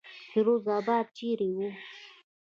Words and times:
فیروز 0.29 0.63
آباد 0.77 1.05
چېرې 1.17 1.49
وو. 1.55 1.69